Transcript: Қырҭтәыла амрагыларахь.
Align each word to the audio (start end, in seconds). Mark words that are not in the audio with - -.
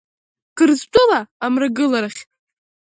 Қырҭтәыла 0.57 1.19
амрагыларахь. 1.45 2.21